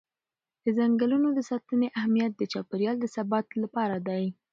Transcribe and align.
د 0.63 0.65
ځنګلونو 0.77 1.27
د 1.37 1.39
ساتنې 1.49 1.87
اهمیت 1.99 2.31
د 2.37 2.41
چاپېر 2.51 2.79
یال 2.85 2.97
د 3.01 3.05
ثبات 3.15 3.47
لپاره 3.61 3.97
دی. 4.07 4.23